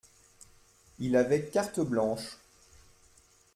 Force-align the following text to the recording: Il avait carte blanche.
Il 0.97 1.15
avait 1.15 1.45
carte 1.45 1.79
blanche. 1.79 2.39